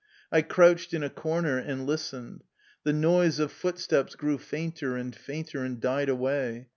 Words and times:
I 0.31 0.41
crouched 0.41 0.95
in 0.95 1.03
a 1.03 1.11
cor 1.11 1.43
ner 1.43 1.59
and 1.59 1.85
listened. 1.85 2.43
The 2.83 2.91
noise 2.91 3.37
of 3.37 3.51
footsteps 3.51 4.15
grew 4.15 4.39
fainter 4.39 4.95
and 4.97 5.15
fainter 5.15 5.63
and 5.63 5.79
died 5.79 6.09
away. 6.09 6.69